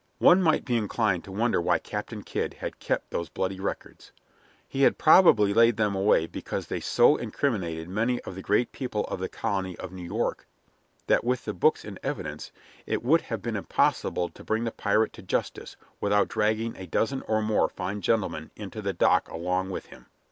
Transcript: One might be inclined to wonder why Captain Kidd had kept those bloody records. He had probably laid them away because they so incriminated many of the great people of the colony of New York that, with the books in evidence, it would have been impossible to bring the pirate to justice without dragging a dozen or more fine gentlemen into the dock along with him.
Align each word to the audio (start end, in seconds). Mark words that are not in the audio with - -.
One 0.17 0.41
might 0.41 0.65
be 0.65 0.77
inclined 0.77 1.23
to 1.25 1.31
wonder 1.31 1.61
why 1.61 1.77
Captain 1.77 2.23
Kidd 2.23 2.55
had 2.55 2.79
kept 2.79 3.11
those 3.11 3.29
bloody 3.29 3.59
records. 3.59 4.11
He 4.67 4.81
had 4.81 4.97
probably 4.97 5.53
laid 5.53 5.77
them 5.77 5.93
away 5.93 6.25
because 6.25 6.65
they 6.65 6.79
so 6.79 7.17
incriminated 7.17 7.87
many 7.87 8.19
of 8.21 8.33
the 8.33 8.41
great 8.41 8.71
people 8.71 9.03
of 9.05 9.19
the 9.19 9.29
colony 9.29 9.77
of 9.77 9.91
New 9.91 10.01
York 10.01 10.47
that, 11.05 11.23
with 11.23 11.45
the 11.45 11.53
books 11.53 11.85
in 11.85 11.99
evidence, 12.01 12.51
it 12.87 13.03
would 13.03 13.21
have 13.29 13.43
been 13.43 13.55
impossible 13.55 14.29
to 14.29 14.43
bring 14.43 14.63
the 14.63 14.71
pirate 14.71 15.13
to 15.13 15.21
justice 15.21 15.75
without 15.99 16.27
dragging 16.29 16.75
a 16.77 16.87
dozen 16.87 17.21
or 17.27 17.43
more 17.43 17.69
fine 17.69 18.01
gentlemen 18.01 18.49
into 18.55 18.81
the 18.81 18.93
dock 18.93 19.29
along 19.29 19.69
with 19.69 19.85
him. 19.85 20.07